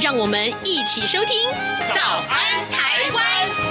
[0.00, 1.48] 让我们一起收听
[1.94, 3.68] 《早安台湾》。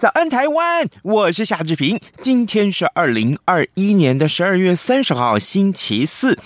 [0.00, 0.88] 早安，台湾！
[1.02, 2.00] 我是夏志平。
[2.22, 6.38] 今天是二零二一年的十二月三十号，星期四。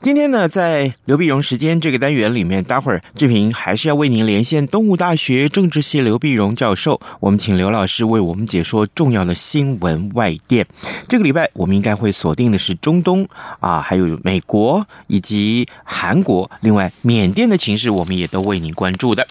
[0.00, 6.98] 今天呢，在刘碧荣时间这个单元里面，待会儿志平还是要为您连线东吴大学政治系刘碧荣教授。
[7.20, 10.66] 我们请刘老师为我们解说重要的新闻外电。
[11.06, 13.28] 这个礼拜我们应该会锁定的是中东
[13.60, 16.50] 啊，还有美国以及韩国。
[16.62, 19.28] 另外，缅甸的情势我们也都为您关注的。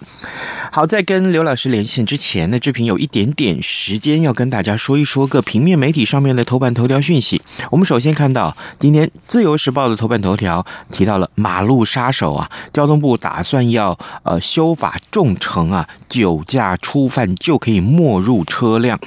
[0.71, 3.62] 好，在跟刘老师连线之前呢，志平有一点点。
[3.63, 7.41] 时间要跟大家说一说个平面媒体上面的头版头条讯息。
[7.71, 18.99] 我们首先看到今天《自由时报》的头版头条提到了马路杀手啊，交通部打算要呃修法重惩啊，酒驾初犯就可以没入车辆。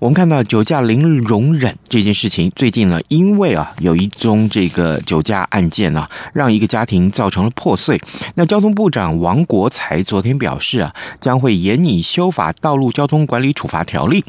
[0.00, 8.00] 我们看到酒驾零容忍这件事情，最近呢，因为啊有一宗这个酒驾案件啊，让一个家庭造成了破碎。
[8.36, 14.24] 那交通部长王国材昨天表示啊，将会严拟修法道路交通管理处罚条例，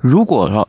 [0.00, 0.68] 如果说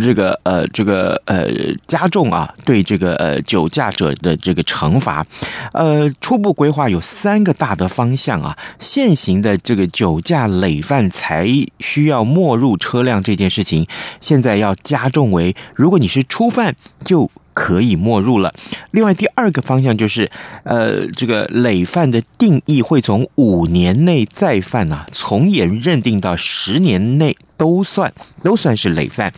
[0.00, 1.46] 这个呃这个呃
[1.86, 5.26] 加重啊对这个呃酒驾者的这个惩罚，
[5.72, 8.56] 呃初步规划有三个大的方向啊。
[8.78, 11.46] 现行的这个酒驾累犯才
[11.78, 13.86] 需要没入车辆这件事情，
[14.20, 17.30] 现在要加重为，如果你是初犯就。
[17.54, 18.54] 可以没入了。
[18.92, 20.30] 另外，第二个方向就是，
[20.64, 28.12] 呃，这个累犯的定义会从五年内再犯啊，从严认定到十年内都算
[28.42, 29.32] 都算是累犯。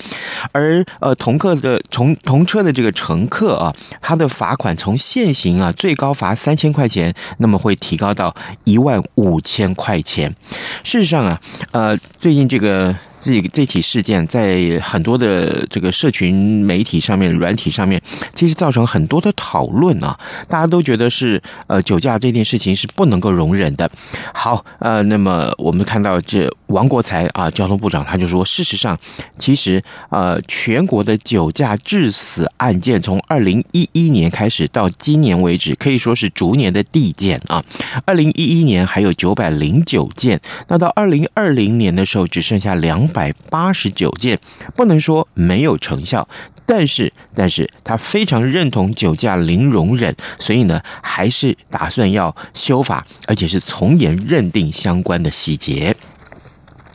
[0.52, 10.34] 而呃，同客的从同车的这个乘客啊，他的罚款从现行啊最高罚三千块钱，那么会提高到一万五千块钱。
[10.82, 11.38] 事实上啊，
[11.72, 12.96] 呃，最近这个。
[13.24, 17.98] 这这起事件在很多的这个社群媒体上面、软体上面，
[18.34, 20.20] 其实造成很多的讨论啊。
[20.46, 23.90] 大家都觉得是呃酒驾这件事情是不能够容忍的。
[24.34, 28.98] 好，呃，那么我们看到这王国才啊，交通部长他他就说，事实上，
[29.38, 37.64] 其实呃全国的酒驾致死案件从二零一一年开始到今年为止，可以说是逐年的递减啊。
[38.04, 43.08] 二零一一年还有九百零九件，那到二零二零年的时候只剩下两。
[43.14, 44.40] 百八十九件，
[44.74, 46.26] 不能说没有成效，
[46.66, 55.94] 但是，但是他非常认同酒驾零容忍，所以呢，还是打算要修法，而且是从严认定相关的细节。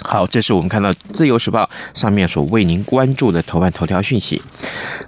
[0.03, 4.41] 好，这是我们看到《自由时报》上面所为您关注的头版头条讯息。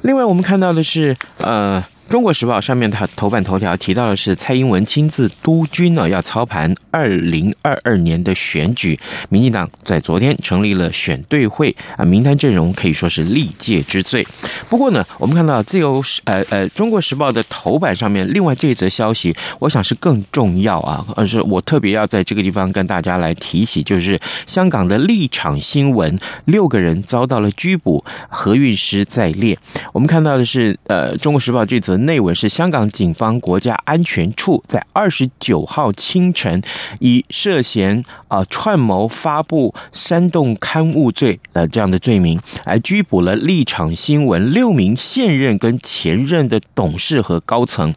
[0.01, 1.83] 另外，我们看到的是，呃。
[2.11, 8.99] 中国时报上面的头版头条提到的是蔡英文亲自督军呢，要操盘二零二二年的选举。
[9.29, 14.27] 民进党在昨天成立了选对会啊，名单阵容可以说是历届之最。
[14.69, 29.57] 不过呢，我们看到自由呃呃中国时报的头版上面，另外这则消息，我想是更重要啊，而是我特别要在这个地方跟大家来提起，就是香港的立场新闻六个人遭到了拘捕，何韵诗在列。
[29.93, 32.00] 我们看到的是呃中国时报这则。
[32.01, 36.61] 内文是香港警方国家安全处在二十九号清晨，
[36.99, 47.93] 以涉嫌啊串谋发布煽动刊物罪的这样的罪名，来拘捕了立场新闻六名现任跟前任的董事和高层，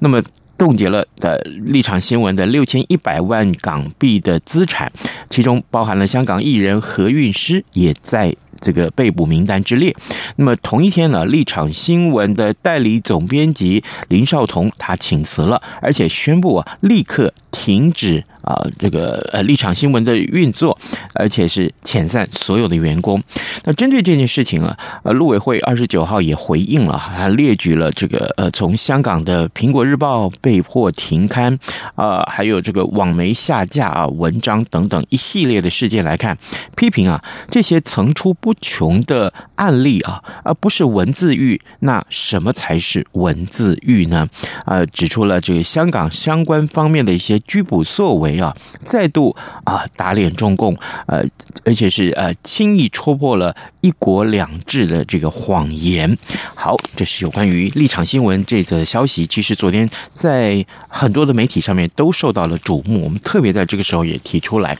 [0.00, 0.22] 那么
[0.56, 4.92] 冻结了的立场新闻的六千一百万港币的资产，
[5.28, 8.36] 其中包含了香港艺人何韵诗也在。
[8.64, 9.94] 这个被捕名单之列。
[10.36, 18.24] 那么同一天呢，立场新闻的代理总编辑林少彤他请辞了，而且宣布啊，立刻停止。
[18.44, 20.78] 啊，这个呃，立场新闻的运作，
[21.14, 23.22] 而且是遣散所有的员工。
[23.64, 31.58] 那针对这件事情啊，呃，陆委会二十九号也回应了，还列举了这个呃，从香港的《苹果日报》被迫停刊
[31.94, 36.36] 啊，还有这个网媒下架啊文章等等一系列的事件来看，
[36.76, 44.28] 批评啊这些层出不穷的案例啊，而不是文字狱，那什么才是文字狱呢？
[44.66, 48.33] 呃，指出了这个香港相关方面的一些拘捕作为。
[48.40, 48.54] 啊，
[48.84, 49.34] 再度
[49.64, 50.76] 啊打脸中共，
[51.06, 51.24] 呃，
[51.64, 56.16] 而且是呃轻易戳破了一国两制的这个谎言。
[56.54, 59.26] 好，这是有关于立场新闻这则消息。
[59.26, 64.76] 其实昨天在很多的媒体上面都受到了瞩目，我们特别在这个时候也提出来。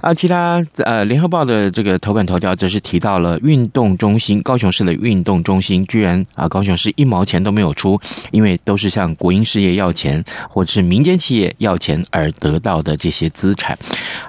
[0.00, 8.00] 啊，其他呃，联合报的这个头版头条则是提到了运动中心，高雄市的运动中心居然啊，高雄市一毛钱都没有出，
[8.32, 13.76] 因为都是向国营事业要钱或者是民间企业要钱而得到的这些资产。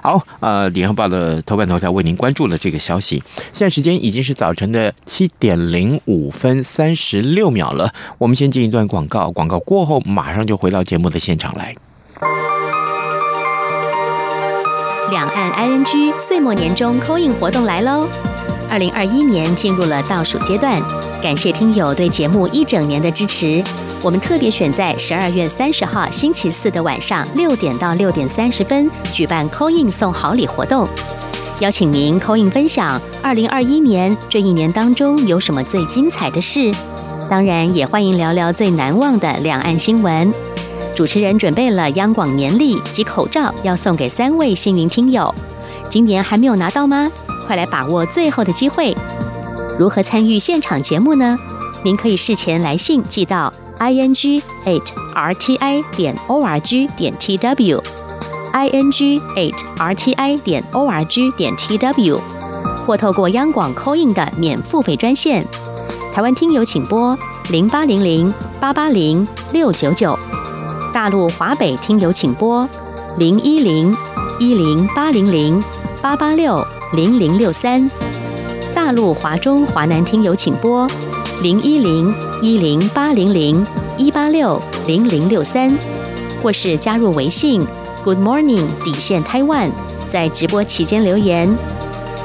[0.02, 3.22] 好，呃，联合报的头版头条为您关注了这个消息。
[3.52, 11.74] 现在时间已经是早晨的七点零五分三十六秒了，我们先进一段广告，广告过后马上就回到节目的现场来。
[15.10, 18.08] 两岸 ING 岁末年终 call in 活动来喽！
[18.68, 20.82] 二零二一年进入了倒数阶段，
[21.24, 23.64] 感谢听友对节目一整年的支持。
[24.02, 30.86] 我们特别选在十二月三十号星期四的晚上六点到六点三十分举办 Coin 送好礼活动，
[31.60, 36.70] 邀请您 Coin 分享二零二一年这一年当中有什么最精彩的事，
[37.30, 40.30] 当然也欢迎聊聊最难忘的两岸新闻。
[40.94, 45.34] 主持人准备了央广年历及口罩，要送给三位幸运听友。
[45.88, 47.10] 今年还没有拿到吗？
[47.46, 48.94] 快来把握最后的机会！
[49.78, 51.36] 如何参与现场节目呢？
[51.84, 54.82] 您可以事前来信寄到 i n g eight
[55.14, 57.82] r t i 点 o r g 点 t w
[58.52, 62.20] i n g eight r t i 点 o r g 点 t w，
[62.86, 65.44] 或透过央广 call in 的免付费专线。
[66.14, 67.18] 台湾听友请拨
[67.50, 70.16] 零八零零八八零六九九。
[70.92, 72.68] 大陆华北听友请拨
[73.18, 73.92] 零一零
[74.38, 75.62] 一零八零零
[76.00, 77.90] 八八六零零六三，
[78.74, 80.86] 大陆华中华南听友请拨
[81.42, 82.12] 零一零
[82.42, 83.64] 一零八零零
[83.96, 85.78] 一八六零零六三，
[86.42, 87.64] 或是加入微信。
[88.02, 89.70] Good Morning 底线 Taiwan，
[90.10, 91.56] 在直播期间留言。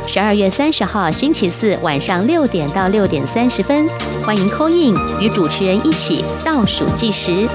[0.08, 3.88] 十二月三十号星期四晚上六点到六点三十分，
[4.26, 7.48] 欢迎 call in 与主持人一起倒数计时。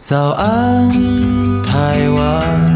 [0.00, 0.88] 早安，
[1.64, 2.75] 台湾，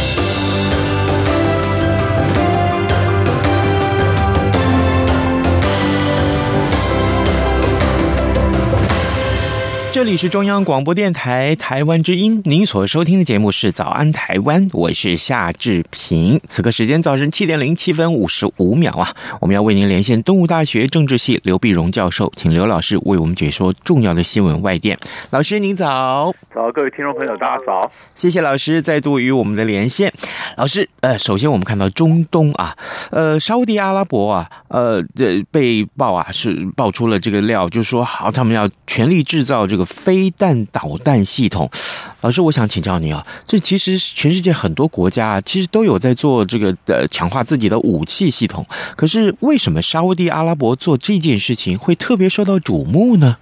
[9.93, 16.39] 这里是中央广播电台台湾之音，您所收听的节目是《早安台湾》，我是夏志平。
[16.47, 24.97] 此刻时间早晨七点零七分五十五秒啊，我们要为您连线东吴大学政治系刘碧荣教授，请刘老师为我们解说重要的新闻外电。
[25.31, 30.13] 老师您早，早，各位听众朋友大家早，谢谢老师再度与我们的连线。
[30.55, 32.73] 老师，呃，首先我们看到中东啊，
[33.11, 39.80] 呃，沙乌地阿拉伯啊，呃，这被爆啊是爆出了这个料，就是说好，他们要全力制造这个。
[39.85, 41.69] 飞弹导弹系统，
[42.21, 53.37] 老师，我想请教您啊，这其实全世界很多国家其实都有在做这个呃强化自己的武器系统，可是为什么沙乌地阿拉伯做这件事情会特别受到瞩目呢？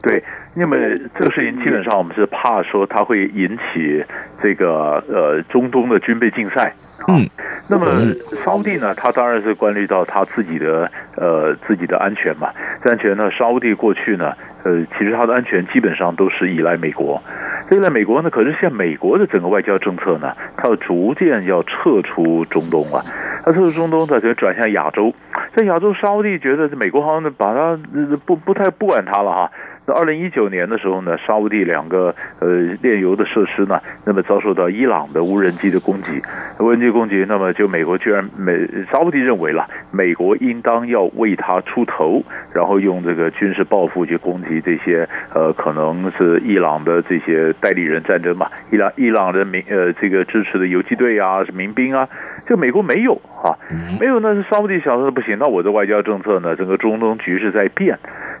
[0.00, 0.22] 对，
[0.54, 0.76] 那么
[1.18, 4.04] 这个事情基本上我们是怕说它会引起
[4.40, 6.72] 这个呃中东的军备竞赛。
[7.08, 7.28] 嗯，
[7.68, 12.48] 那么沙乌地呢，它当然是关虑到它自己的呃自己的安全嘛。
[12.84, 14.32] 这安全呢，沙乌地过去呢。
[14.68, 17.22] 呃，其实它的安全基本上都是依赖美国，
[17.70, 18.28] 依赖美国呢。
[18.28, 23.02] 可是现在美国的整个外交政策呢，它要逐渐要撤出中东了。
[23.42, 25.14] 它撤出中东，它就转向亚洲。
[25.54, 27.78] 在亚洲，沙乌地觉得这美国好像把它
[28.26, 29.50] 不不太不管它了哈。
[29.88, 32.48] 那二零一九年的时候呢，沙乌地两个呃
[32.82, 36.20] 炼油的设施呢，那么遭受到伊朗的无人机的攻击，
[36.60, 38.52] 无人机攻击，那么就美国居然美
[38.92, 42.22] 沙乌地认为了，美国应当要为他出头，
[42.54, 52.06] 然后用这个军事报复去攻击这些呃可能是伊朗的这些代理人战争嘛，伊朗伊朗的民呃这个支持的游击队啊，是民兵啊，
[52.46, 53.56] 就美国没有啊，
[53.98, 57.98] 没有，那是沙乌地想说不行，那我的外交政策呢，整个中东局势在变。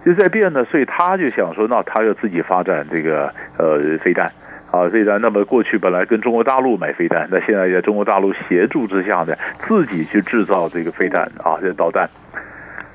[0.08, 4.32] 就在变呢，所以他就想说，那他要自己发展这个呃飞弹
[4.70, 5.20] 啊，飞弹。
[5.20, 12.08] 那么过去本来跟中国大陆买飞弹，那现在在中国大陆协助之下呢，自己去制造这个飞弹啊，这导弹。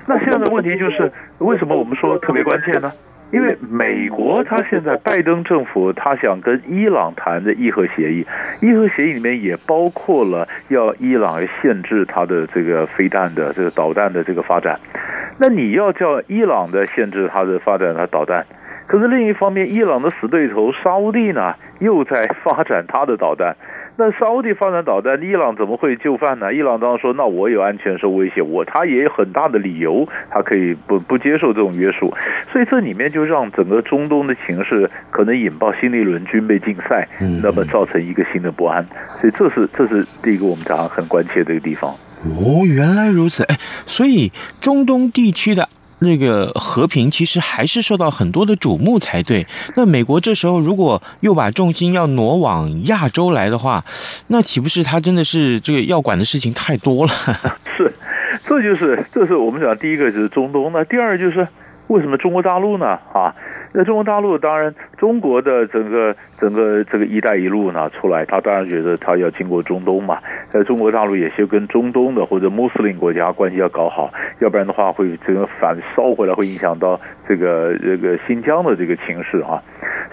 [0.06, 2.92] 那现在的问题就是，为什么我们说特别关键呢？
[3.34, 8.24] 因为美国他现在拜登政府他想跟伊朗谈的伊核协议，
[8.62, 14.78] 伊核协议里面也包括了要伊朗限制他的这个飞弹的这个导弹的这个发展。
[15.36, 18.46] 那你要叫伊朗的限制它的发展，它导弹，
[18.86, 23.56] 可是另一方面，伊朗的死对头沙乌地呢，又在发展他的导弹。
[23.96, 26.52] 那沙乌地发展导弹，伊朗怎么会就范呢？
[26.52, 32.12] 伊朗当然说，那我有安全受威胁，我他也有很大的理由，他可以不不接受这种约束。
[32.52, 37.08] 所以这里面就让整个中东的情势可能引爆新的一轮军备竞赛，
[37.40, 38.84] 那么造成一个新的不安。
[39.06, 41.92] 所以这是这是第一个我们讲很关切的一个地方。
[42.24, 45.68] 哦，原来如此，哎，所以中东地区的。
[46.00, 49.46] 那个和平其实还是受到很多的瞩目才对。
[49.76, 53.84] 那美国这时候如果又把重心要挪往亚洲来的话，
[54.28, 57.12] 那岂不是他真的是这个要管的事情太多了？
[57.76, 57.92] 是，
[58.46, 61.46] 这就是这是我们讲第一个就是中东，那第二就是。
[61.88, 62.98] 为什么中国大陆呢？
[63.12, 63.34] 啊，
[63.74, 70.18] 那中国大陆当然，中国的整个整个这个“一带一路”呢出来，他当然觉得他要经过中东嘛。
[70.48, 74.10] 在中国大陆也是跟中东的或者穆斯林国家关系要搞好，
[74.40, 76.98] 要不然的话会这个反烧回来，会影响到
[77.28, 79.62] 这个这个新疆的这个情势啊。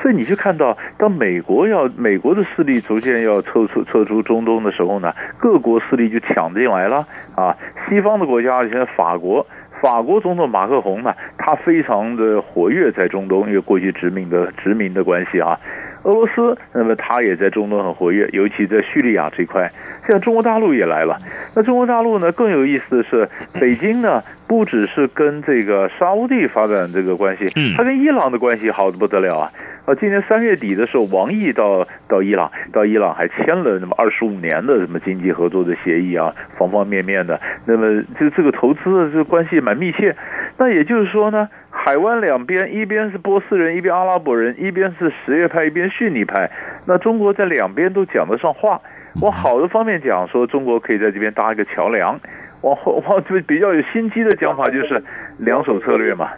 [0.01, 7.55] 所以你就看到，当美国要美国的势力逐渐要撤出撤出中东的时候呢，各国势力就抢进来了啊。
[7.87, 9.47] 西方的国家，现在法国。
[9.81, 15.57] 法国总统马克宏呢，他非常的活跃在中东，因为过去殖民的殖民的关系啊。
[16.03, 19.71] 俄罗斯，那么他也在中东很活跃，尤其在叙利亚这块。
[20.05, 21.15] 现在中国大陆也来了。
[21.55, 27.47] 那中国大陆呢，更有意思的是，北京呢，不只是跟这个沙乌地发展这个关系，
[27.77, 29.51] 他跟伊朗的关系好得不得了啊！
[29.85, 37.39] 啊，今年三月底的时候，王毅到到伊朗，到伊朗还签了那么二十五年的什么经济合作的协议啊，方方面面的。
[37.65, 40.15] 那么这这个投资的这个关系蛮密切。
[40.57, 41.49] 那也就是说呢。
[41.73, 46.51] 海湾两边，一边是波斯人，一边阿拉伯人，一边是什叶派，一边逊尼派。
[46.85, 48.79] 那中国在两边都讲得上话。
[49.21, 52.19] 往好的方面讲，说中国可以在这边搭一个桥梁；
[52.61, 55.01] 往后往 就比较有心机的讲法，就是
[55.39, 56.29] 两手策略嘛。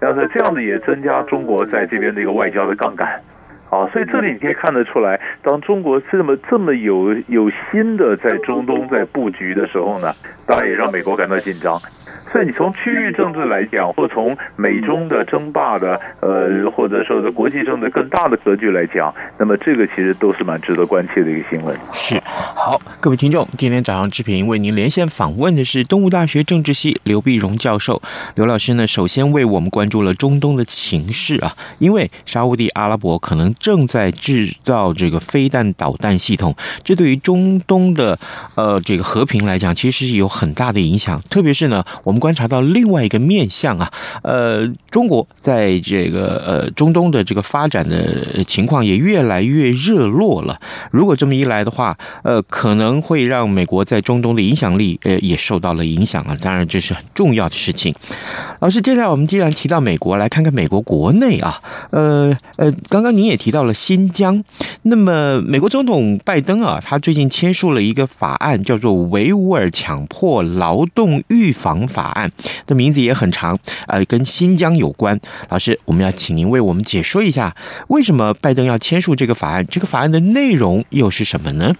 [0.00, 3.20] 然后这样子也增加中国在这边的一个外交的杠杆。
[3.70, 10.12] 啊，所以这里你可以看得出来，当中国这么这么有有心的在中东在布局的时候呢，
[10.44, 11.78] 当然也让美国感到紧张。
[12.30, 21.76] 所以你从区域政治来讲，或从美中的争霸的，呃，或者说是国际政治更大的格局来讲，那么这个其实都是蛮值得关切的一个新闻。
[21.92, 28.00] 是，好，各位听众，今天早上志平为您连线访问的是东吴大学政治系刘碧荣教授。
[28.36, 38.16] 刘老师呢，首先为我们关注了中东的情势啊，因为沙乌地阿拉伯可能正在制造这个飞弹导弹系统，这对于中东的
[38.54, 42.19] 呃这个和平来讲，其实是有很大的影响，特别是呢，我们。
[42.20, 43.90] 观察到另外一个面向啊，
[44.22, 50.60] 呃，中国在这个呃中东的这个发展的情况也越来越热络了。
[50.90, 56.36] 如果这么一来的话，呃，可能会让美国在中东的影响力呃也受到了影响啊。
[56.40, 57.94] 当然，这是很重要的事情。
[58.60, 61.60] 老师，接下来我们既然提到美国，来看看美国国内啊，
[61.90, 64.44] 呃呃，刚刚您也提到了新疆，
[64.82, 72.08] 那么美国总统拜登啊，他最近签署了一个法案，叫做《维吾尔强迫劳动预防法》。
[72.10, 72.30] 案
[72.66, 75.18] 的名字也很长，呃，跟新疆有关。
[75.48, 77.54] 老师，我们要请您为我们解说一下，
[77.88, 79.66] 为什么拜登要签署这个法案？
[79.66, 81.74] 这个法案的内容又是什么呢？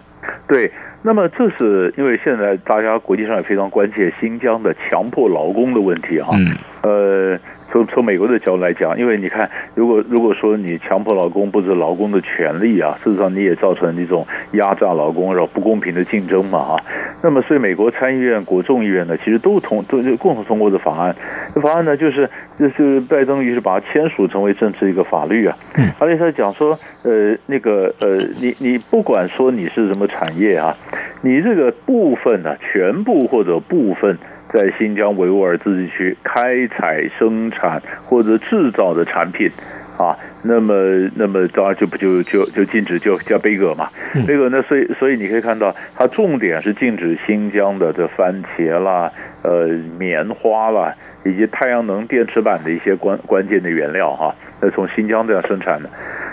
[0.49, 0.71] 对，
[1.03, 6.29] 那么这是因为现在大家国际上也非常关切新疆的强迫劳工的问题啊。
[6.33, 6.57] 嗯。
[6.83, 16.81] 呃，从从美国的角度来讲，因为你看，如果如果说你强迫劳工不是劳工的权利啊，事实上你也造成一种压榨劳工然后不公平的竞争嘛啊。
[17.23, 21.15] 那么，所以美国参议院、国众议院呢，其实都通都就共同通过的法案。
[21.55, 25.55] 这法案呢，就是就是拜登于是把它签署成为政治一个法律啊。
[25.99, 30.75] 而且他讲说，呃，那个呃，你你不管说你是什么产业啊，
[31.21, 34.17] 你这个部分呢，全部或者部分。
[34.53, 39.49] 在新疆维吾尔自治区开采、生产或者制造的产品，
[39.97, 40.75] 啊，那么
[41.15, 43.89] 那么当然就不就就就禁止就叫杯葛嘛。
[44.27, 49.11] 杯葛呢，所以所以你可以看到，它重点是禁止新疆的这番茄啦、
[49.43, 55.89] 呃棉花啦，以及太阳能电池板的一些关关键的原料哈，那从新疆这样生产的。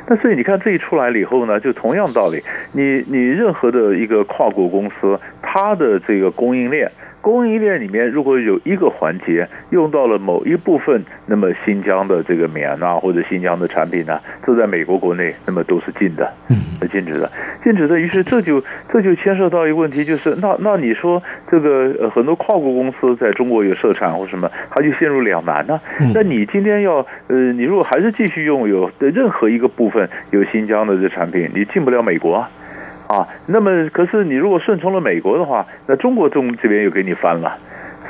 [0.10, 2.42] 那所以你看这一出来了以后呢，就同样道理，
[2.74, 6.90] 你你任何的一个跨国公司，它的这个供应链。
[7.28, 16.32] 供应链里面如果有一个环节用到了某一部分，那么新疆的这个棉啊，或者新疆的产品呢，这在美国国内那么都是禁的，
[16.80, 17.30] 是禁止的，
[17.62, 18.00] 禁止的。
[18.00, 25.78] 于是这就这就牵涉到一个问题，就是那那你说这个呃很多跨国公司在中国有设厂或什么，它就陷入两难呢？
[26.14, 32.50] 那你今天要呃，你如果还是继续用有的任何一个部分有新疆的这产品，你进不了美国啊。
[33.08, 37.58] 啊，那么可是你如果顺从了美国的话，那中国中这边又给你翻了，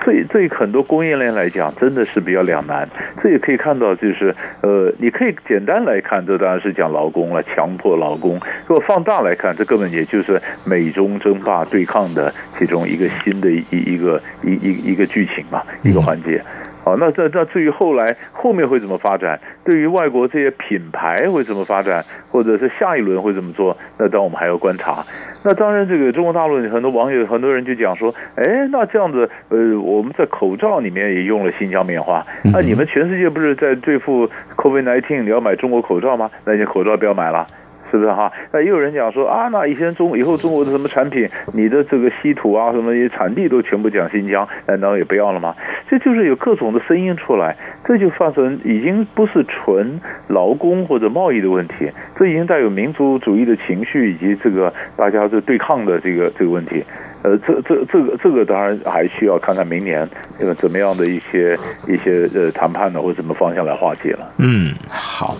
[0.03, 2.87] 所以对很多供应链来讲，真的是比较两难。
[3.21, 8.39] 这也可以看到，就是呃，你可以简单来看，这当然是讲劳工了，强迫劳工。
[8.65, 16.41] 如果放大来看，这根本也就是美中争霸对抗的其中一个新的一一个一一一个剧情嘛，一个环节。
[16.87, 19.37] 好，那这那至于后来后面会怎么发展？
[19.65, 23.75] 对于外国这些品牌会怎么发展，或者是下一轮会怎么做？
[23.97, 25.03] 那当然我们还要观察。
[25.43, 34.25] 那当然，这个中国大陆很多网友很多人就讲说，哎，那这样子，呃，我们在口罩里面也用了新疆棉花，那你们全世界不是在对付
[34.55, 36.31] COVID-19，你要买中国口罩吗？
[36.45, 37.45] 那你口罩不要买了。
[37.91, 38.31] 是不是哈？
[38.51, 45.55] 那也有人讲说啊，那以前中以后中国的什么产品，你的这个稀土啊什么产地都全部讲新疆，难道也不要了吗？
[45.89, 56.83] 这就是有各种的声音出来，这就发生已经不是纯劳工或者贸易的问题，这已经带有民族主义的情绪以及这个大家这对抗的这个这个问题。
[57.23, 64.31] 呃，这这这个这个当然还需要看看明年这个怎么样的一些一些呃谈判呢，或者什么方向来化解了。
[64.37, 65.35] 嗯，好。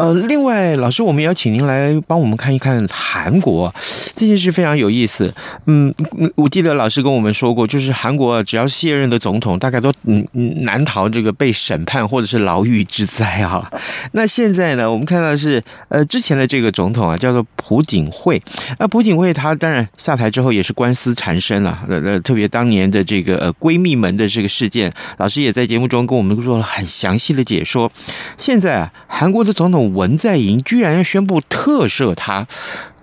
[0.00, 3.70] 呃，另外，老师，我们也请您来帮我们看一看韩国
[4.16, 5.30] 这件事，非常有意思。
[5.66, 5.94] 嗯，
[6.36, 13.70] 我记得老师跟我们说过，就是韩国只要卸任的总统，大概都嗯嗯难逃这个被审判或者是牢狱之灾啊。
[14.12, 18.40] 那现在呢，我们看到是呃之前的这个总统啊，叫做朴槿惠。
[18.78, 21.78] 那朴槿惠她当然下台之后也是官司缠身了。
[21.86, 27.92] 呃呃，特别当年的这个呃闺蜜门的这个事件，老师也在节目中跟我们做了很详细的解说。
[28.38, 29.89] 现在啊，韩国的总统。
[29.94, 32.46] 文在寅居然要宣布特赦他，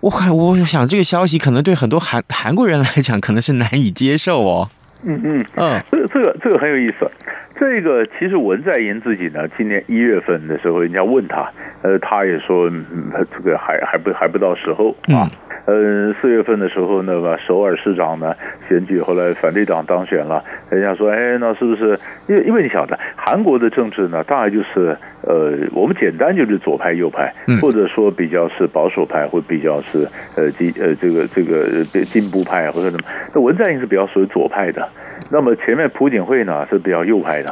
[0.01, 4.69] 我我想这个消息可能对很多韩韩国人来讲可能是难以接受哦。
[5.03, 7.09] 嗯嗯嗯，这个这个这个很有意思。
[7.59, 11.47] 这个其实文在寅自己呢，今年一月份的时候，人家问他，
[11.81, 15.29] 呃，他也说，嗯，这个还还不还不到时候啊。
[15.67, 18.33] 呃，四月份的时候，呢，把首尔市长呢
[18.69, 20.41] 选举，后来反对党当选了。
[20.69, 21.99] 人家说，哎，那是不是？
[22.27, 30.07] 因为因为你晓得，韩国的政治呢，大概就是呃，我们简单就是左派右派，或者说比较是保守派，或比较是
[30.37, 33.03] 呃进呃这个这个进步派或者什么。
[33.35, 34.87] 那文在寅是比较属于左派的。
[35.29, 37.49] 那么前面朴槿惠呢是比较右派的，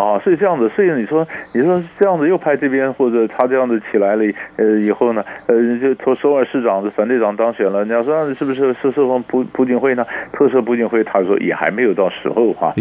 [0.00, 4.24] 啊，所以这样子，所以你说你说这样子右派这边或者他这样子起来了，
[4.56, 10.06] 呃，以后呢，呃，就从首尔市长的反对党当选了，你要说是不是是是从朴朴槿惠呢？
[10.32, 12.72] 特赦朴槿惠，他说也还没有到时候哈。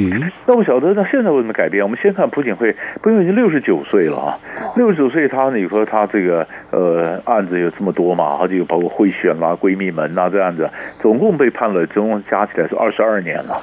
[0.46, 1.84] 那我晓得那现在为什么改变？
[1.84, 4.40] 我们先看朴槿惠，朴槿惠已经六十九岁了啊，
[4.76, 13.54] 六十九岁他你说他这个呃案子有这么多嘛，好几个包括贿选啦、闺蜜门呐这样子，总共被判了，总共加起来是二十二年了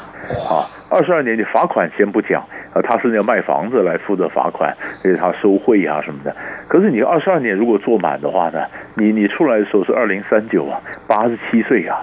[0.51, 0.68] 啊。
[0.94, 2.40] 二十二年，你罚款先不讲，
[2.72, 4.72] 啊，他是要卖房子来负责罚款，
[5.04, 6.33] 因为他收贿啊什么的。
[6.68, 11.98] 可是你二十二年如果做满的话呢，你你出来的时候是二零三九啊，八十七岁啊，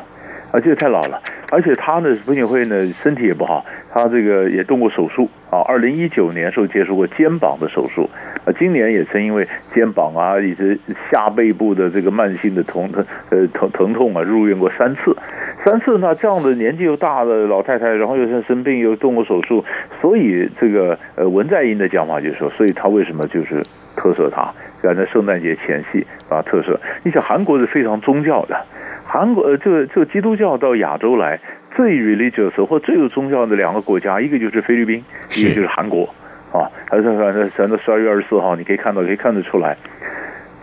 [0.51, 1.21] 啊，这太老了。
[1.54, 5.60] 而且他呢，朴槿惠呢身体也不好，他这个也动过手术啊。
[5.60, 8.10] 二零一九年时候接受过肩膀的手术，
[8.43, 10.77] 啊，今年也曾因为肩膀啊以及
[11.10, 15.15] 下背部的这个慢性的疼疼呃疼疼痛啊入院过三次。
[15.63, 19.63] 三次呢，这样的年纪又大的老太太，然后又是生病又动过手术，
[20.02, 23.63] 所以这个呃文在寅的讲法就是说，所以他为什么就是
[23.95, 26.76] 特赦他，赶在圣诞节前夕啊特赦。
[27.04, 28.60] 你想韩国是非常宗教的，
[29.06, 31.39] 韩国呃这个这个基督教到亚洲来
[31.76, 35.04] 最 religious 或最有宗教的两个国家，一个就是菲律宾，
[35.38, 36.10] 一个就是韩国
[36.52, 36.65] 啊。
[36.89, 39.78] 还是反正反正十二月二十四号你可以看到可以看得出来，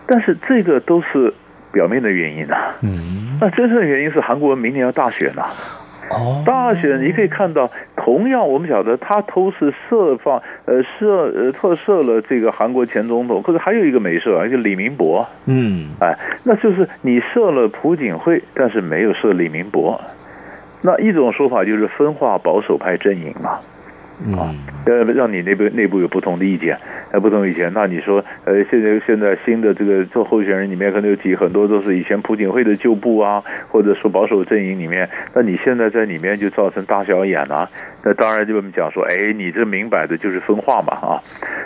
[0.08, 1.32] 但是这个都是。
[1.72, 5.52] 表面的原因呐、啊，嗯，那真正的原因是韩国明年要大选了、啊，
[6.10, 20.00] 哦，大选你可以看到，同样我们晓得他都是设放，呃设呃特设了这个韩国前总统，可是还有一个没设，而且李明博，嗯，哎，那就是你设了朴槿惠，但是没有设李明博，
[20.82, 23.50] 那一种说法就是分化保守派阵营嘛。
[23.50, 23.60] 啊，
[24.86, 26.76] 呃，让你内部内部有不同的意见，
[27.12, 37.68] 呃，不同意见，那你说，呃，现在现在新的这个做候选人里面可能有几很多都是以前朴槿惠的旧部啊，或者说保守阵营里面，那你现在在里面就造成大小眼啊，
[38.04, 41.22] 那当然就我们讲说，哎，你这明摆的就是分化嘛，啊，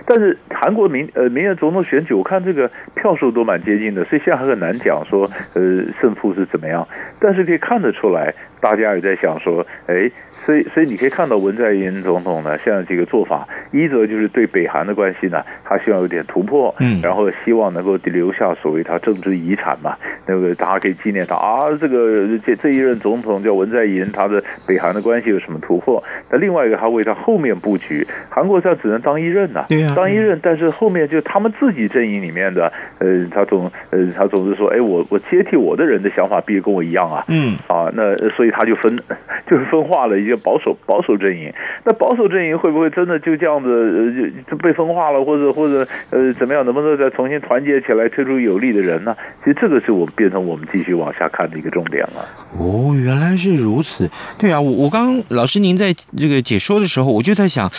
[0.06, 6.86] 但是韩国民呃明年总统选举，我看这个票数都蛮接近的，所以现在很难讲说，呃，胜负是怎么样，
[7.20, 12.32] 但是可以看得出来，大家也在想说，哎，所以所以你可以看到文在寅总统。
[12.42, 19.96] 呢，现在这个做法，一则就是对北韩的关系呢，他希望有点突破，嗯，然后希望能够留下所谓他政治遗产嘛，
[20.26, 26.02] 那个大家可以纪念他啊，这个这这一任总统叫文在寅，他的北韩的关系有什么突破？
[26.30, 38.96] 那另外一个，他为他后面布局，韩国他只能当一任呐、啊，对啊，当一任，但是后面就他们自己阵营里面的，呃，他总呃他总是说，哎，我我接替我的人的想法必须跟我一样啊，嗯，啊，那所以他就分
[39.48, 41.52] 就是分化了一些保守保守阵营，
[41.84, 49.16] 那保守阵营会不会真的就这样子呃就被分化了，或者或者呃怎么样，能不能再重新团结起来推出有力的人呢？
[49.40, 52.24] 其实这个是我们变成我们继续往下看的一个重点了。
[52.58, 57.70] 哦，原来是如此，对啊，我我刚刚老师您在这个解说的时候，我就在想，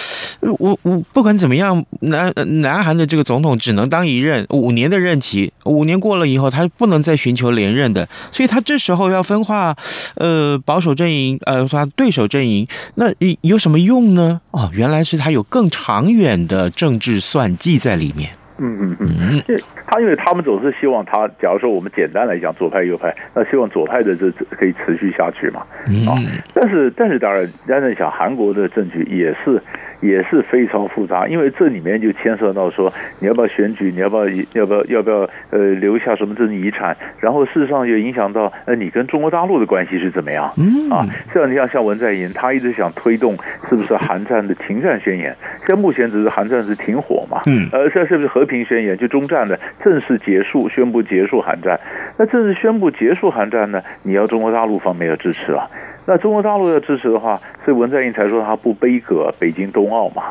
[0.42, 2.32] 我我不管怎么样，南
[2.62, 9.76] 南韩的这个总统只能当一任五年的任期，五年过了以后，他不能再寻求连任的，所以他这时候要分化，
[10.16, 13.06] 呃，保守阵营，呃，他对手阵营，那
[13.42, 14.42] 有什么用呢？
[14.52, 18.30] 哦，原来是他有更长远的政治算计在里面。
[18.60, 19.44] 嗯嗯嗯，
[19.88, 25.62] 他因为他们总是希望他，假如说我们简单来讲左派右派，那希望左派的这可以持续下去嘛，
[26.08, 26.14] 啊，
[26.54, 29.62] 但是但是当然，大家在想韩国的政局也是。
[30.04, 40.52] 也是非常复杂，因为这里面就牵涉到说，你要不要选举，你要不要要不要要不要呃留下什么这种遗产，然后事实上也影响到呃你跟中国大陆的关系是怎么样？
[40.58, 43.36] 嗯啊，这样你像像文在寅，他一直想推动
[43.70, 45.34] 是不是韩战的停战宣言？
[45.66, 48.98] 现在目前只是韩战是停火嘛，嗯，呃，现在是不是和平宣言？
[48.98, 51.80] 就中战的正式结束，宣布结束韩战。
[52.18, 53.82] 那正式宣布结束韩战呢？
[54.04, 55.66] 你要中国大陆方面要支持啊。
[56.06, 60.24] 那中国大陆要支持的话，所以文在寅才说他不背阁北京冬奥嘛，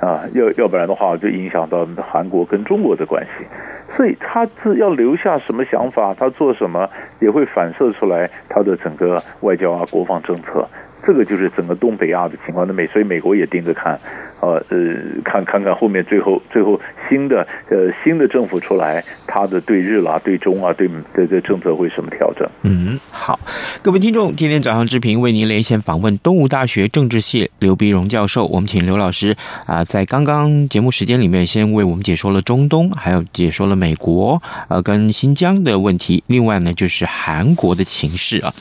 [0.00, 3.46] 啊，要要不然的话就影响到韩国跟中国的关系，
[3.90, 6.88] 所以他是要留下什么想法，他做什么
[7.20, 10.66] 也会反射出来他的整个外交啊、国防政策。
[11.04, 13.98] 这个就是整个东北亚的情况，那美所以美国也盯着看，
[14.42, 14.76] 呃呃，
[15.24, 16.78] 看看看后面最后最后
[17.08, 22.46] 新的呃新的政府出来，他的对日啦、对中啊、对对对政策会什么调整？
[22.62, 23.38] 嗯，好，
[23.82, 38.52] 各位听众，今天早上志平为您连线访问东吴大学政治系刘必荣教授，我们请刘老师啊，在刚刚节目时间里面先为我们解说了中东，还有解说了美国呃跟新疆的问题，另外呢就是韩国的情势啊。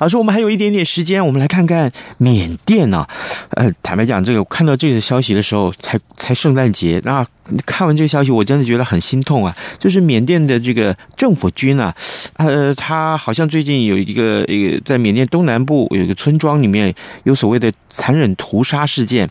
[0.00, 1.92] 老师，我们还有一点点时间，我们来看看。
[2.18, 3.08] 缅甸呢、啊？
[3.50, 7.26] 呃，坦白讲，这个看到这个消息的时候，才才圣诞节，那
[7.64, 9.56] 看完这个消息，我真的觉得很心痛啊！
[9.78, 11.94] 就是缅甸的这个政府军啊，
[12.36, 19.28] 呃，他好像最近有一个一个在缅甸东南部有一个村庄里面有所谓的残忍屠杀事件。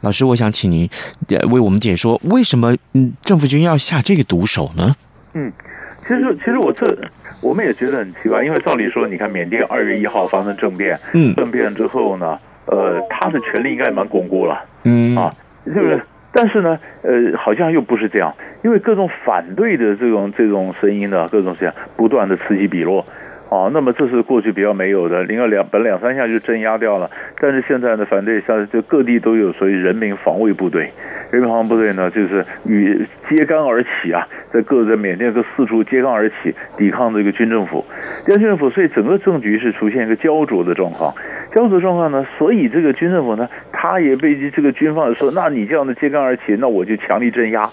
[0.00, 0.88] 老师，我想请您
[1.50, 4.96] 为我们解说，为什么嗯政府军要下这个毒手呢？
[5.34, 5.52] 嗯。
[6.00, 6.86] 其实，其实我这
[7.42, 15.16] 我们也觉得很奇怪，因为照理说，你看缅甸二月一号发生政变，嗯，政变之后呢，呃，他的权力应该蛮巩固了，嗯。
[15.16, 15.34] 啊，
[15.66, 16.00] 就是？
[16.30, 23.04] 但是呢，呃，好像又不是这样，因为各种反对的这种这种声音呢，各种这样不断的此起彼落。
[23.50, 30.92] 哦，那么这是过去比较没有的，另外两本两三下就镇压掉了，但是现在呢，反对像就各地都有所谓人民防卫部队，
[31.30, 37.82] 人民防卫部队呢，就是与揭竿而起啊，在各在缅甸各四处揭竿而起，抵抗这个军政府，
[38.26, 41.14] 军政府，所以整个政局是出现一个焦灼的状况，
[41.54, 47.68] 胶着状况呢，所以这个军政府呢，他也被这个军方说，那你这样的揭竿而起，那我就强力镇压。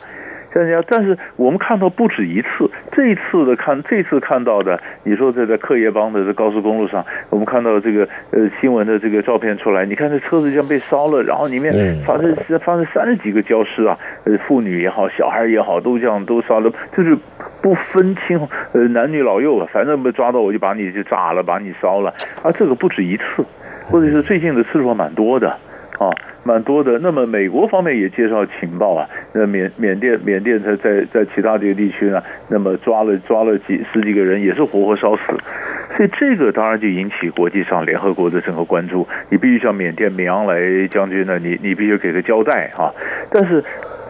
[0.87, 11.73] 但是我们看到不止一次，这一次的看，这次看到的，你说这在克耶邦的这高速公路上，我们看到这个呃新闻的这个照片出来，你看这车子像被烧了，然后里面
[12.05, 17.17] 发生发生三十几个焦尸啊，呃妇女也好，小孩也好，都这样都烧了，就是
[17.61, 18.39] 不分清
[18.71, 22.11] 呃男女老幼，反正被抓到我就把你就炸了，把你烧了。
[22.41, 23.43] 啊，这个不止一次，
[23.85, 25.49] 或者是最近的次数蛮多的
[25.97, 26.09] 啊。
[26.47, 35.23] 蛮多的，那么美国方面也介绍情报啊，那缅缅甸缅甸在在在其他这个地区呢，那么抓了抓了几十几个人，也是活活烧死，
[35.97, 42.93] 所以这个当然就引起国际上联合国的整个关注，你必须向缅甸敏昂来将军呢，你你必须给个交代啊，
[43.31, 43.63] 但是。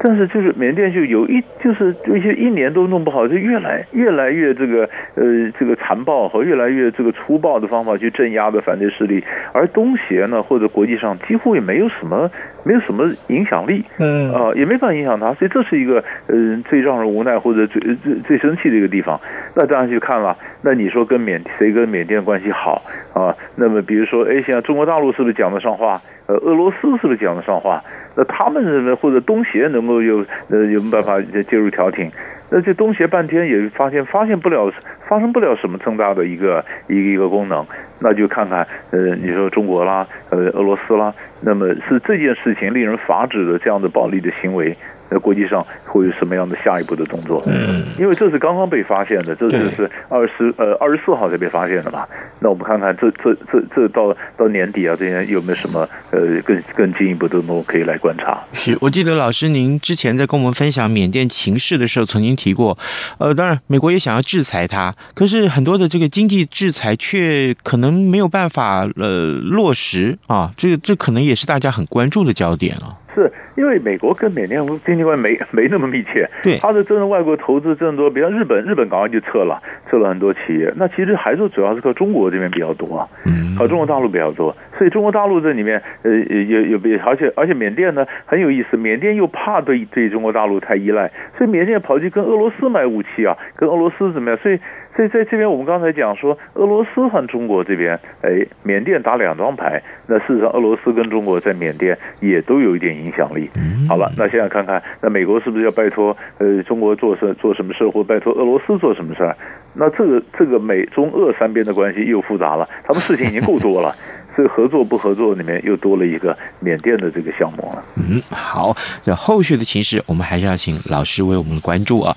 [0.03, 12.29] 但是就是缅甸就有一就是一些一年都弄不好，就越来越来越这个呃这个残暴和越来越这个粗暴的方法去镇压的反对势力，而东协呢或者国际上几乎也没有什么
[12.65, 19.19] 没有什么影响力，嗯啊、呃、也没法影响他，所以这是一个呃最让人无奈或者最最最生气的一个地方。
[19.55, 22.81] 那当然去看了，那你说跟缅谁跟缅甸关系好
[23.13, 23.33] 啊？
[23.55, 26.01] 那么比如说哎，现在中国大陆是不是讲得上话？
[26.27, 27.79] 呃，俄罗斯是不是讲得上话？
[28.17, 32.09] 那他们认为或者东协能够有呃有没有办法介入调停？
[32.49, 34.71] 那这东协半天也发现发现不了
[35.07, 37.65] 发生不了什么重大的一个一个一个功能。
[37.99, 44.75] 那就看看呃，你说中国啦，呃，俄罗斯啦，那么是这件事情令人发指的这样的暴力的行为。
[45.09, 47.41] 在国际上会有什么样的下一步的动作？
[47.47, 52.05] 嗯，因为这是刚刚被发现的，这就是二十呃二十四号才被发现的嘛。
[52.39, 58.43] 那我们看看这这这这到到年底啊，这些有没有什么呃更更进一步的动作可以来观察？
[58.53, 62.77] 是我记得老师您之前在跟我们分享缅甸情势的时候，曾经提过，
[63.17, 72.97] 呃，当然美国也想要制裁他，可是很多的这个经济制裁却可能没有办法呃落实啊，这个这可能也是大家很关注的焦点啊。
[73.15, 80.71] 是因为美国跟缅甸经济关系没 没那么密切，对，他的真正外国投资这么多，比如日本，日本赶快就撤了，撤了很多企业。
[80.75, 84.55] 那其实还是主要是靠中国这边比较多啊，嗯，靠中国大陆比较多。
[84.77, 94.39] 所以中国大陆这里面，呃，有有比，而且而且缅甸呢很有意思，缅甸又怕对对中国大陆太依赖，所以缅甸跑去跟俄罗斯买武器啊，跟俄罗斯怎么样？
[94.43, 94.59] 所以。
[94.95, 99.83] 所以在这边，我们刚才讲说，俄罗斯和中国这边，哎，缅甸打两张牌。
[100.07, 103.49] 那事实上，俄罗斯跟中国在缅甸也都有一点影响力。
[103.87, 109.35] 好了，那现在看看，那美国是不是要拜托呃中国做事做什么事，或拜托俄罗斯做什么事？
[109.73, 113.93] 那这个这个美中俄三边的关系又复杂了，他们事情已经够多了。
[114.35, 117.83] 这个合作不合作里面又多了一个缅甸的这个项目了。
[117.95, 122.15] 嗯，好，这后续的情势我们还是要请老师为我们关注啊。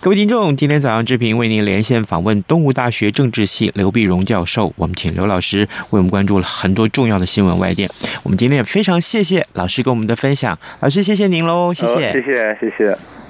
[0.00, 7.88] 各位听众，今天早上之平为您连线访问东吴大学政治系刘碧荣教授，我们请刘老师为我们关注了很多重要的新闻外电。
[8.22, 13.29] 我们今天也非常谢谢老师跟我们的分享，老师谢谢您喽，谢谢，谢谢，谢谢。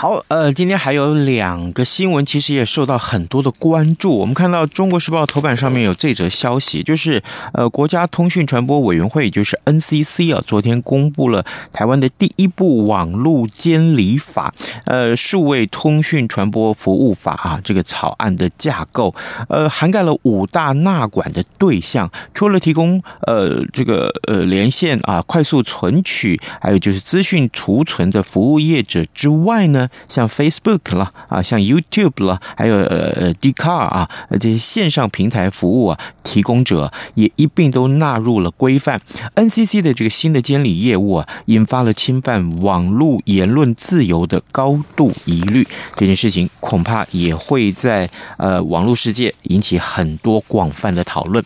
[0.00, 4.10] 好，呃，今天还有两个新闻，其实也受到很多的关注。
[4.16, 14.54] 我们看到《中国时报》头版上面有这则消息，就是呃，国家通讯传播委员会，也就是 NCC 啊，昨天公布了台湾的第一部网络监理法，
[14.86, 19.14] 呃，数位通讯传播服务法啊，这个草案的架构，
[19.50, 29.88] 呃，涵盖了五大纳管的对象，除了提供呃这个呃连线啊、快速存取，还有就是资讯储存的服务业者之外呢。
[30.08, 39.00] 像 Facebook 了啊，像 YouTube 了，还有呃呃 d c a r 啊，这些线上平台服务啊提供者也一并都纳入了规范。
[39.34, 45.66] NCC 的这个新的监理业务啊，引发了侵犯网络言论自由的高度疑虑。
[45.96, 51.44] 这件事情恐怕也会在呃网络世界引起很多广泛的讨论。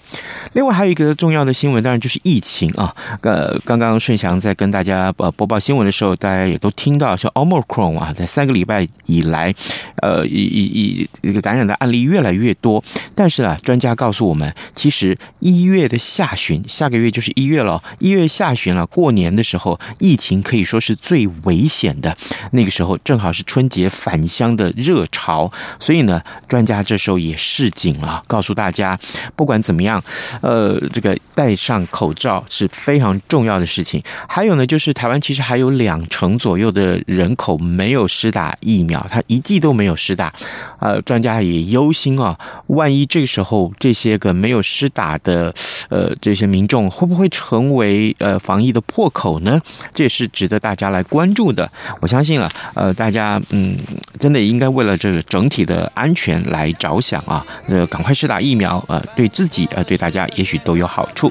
[0.53, 2.95] 另外还有一个重要的新闻，当然就是疫情啊。
[3.23, 9.55] 呃，刚刚顺祥在跟大家呃播报新闻的时候，大家也都听到，像 Omicron 啊，在三个礼拜以来，
[10.03, 12.83] 呃，一一一一个感染的案例越来越多。
[13.15, 17.81] 但是啊，专家告诉我们，其实一月的下旬，下个月就是一月了。
[18.01, 22.17] 一月下旬了，过年的时候，疫情可以说是最危险的。
[22.51, 28.99] 那个时候正好是春节返乡的热潮，所以呢，专家这时候也示警了，告诉大家，
[29.37, 30.03] 不管怎么样，
[30.43, 34.03] 呃，这个戴上口罩是非常重要的事情。
[34.29, 40.33] 还有呢，就是台湾其实还有两成左右的人口没有施打疫苗，他一剂都没有施打，
[40.79, 45.55] 呃，专家也忧心啊，万一，这个时候这些个没有施打的
[45.91, 49.61] 呃这些民众会不会成为呃防疫的破口呢？
[49.93, 51.71] 这也是值得大家来关注的。
[52.01, 53.77] 我相信啊，呃，大家嗯，
[54.19, 61.31] 真的应该为了这个整体的安全来着想啊，呃，赶快施打疫苗，呃，对自己呃对大家也许都有好处。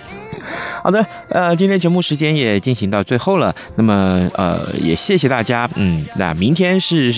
[0.81, 7.13] 好的，呃，今天节目时间也进行到最后了，那么呃，也谢谢大家，嗯，那明天是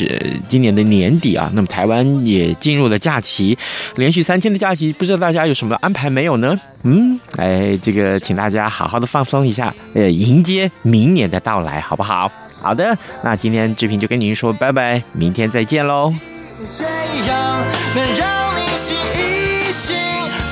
[0.48, 3.58] 今年的年底啊，那么台湾也进入了假期，
[3.96, 6.60] 连续三天的假期，不知道大家有什么安排没有呢？
[6.84, 12.32] 嗯，哎，这个请大家好好的放松一下，呃，迎接明年的到来，好不好？
[12.62, 16.14] 好的，那今天志平就跟您说拜拜，明天再见喽。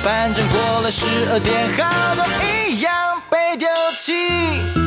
[0.02, 2.53] 反正过了十二点，好多一
[3.30, 4.83] 被丢弃。